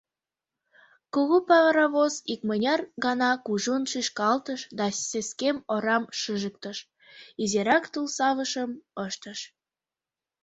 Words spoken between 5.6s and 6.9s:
орам шыжыктыш: